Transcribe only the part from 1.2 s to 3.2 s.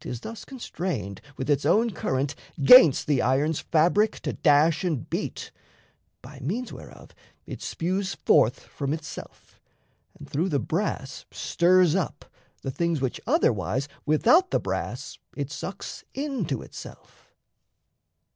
With its own current 'gainst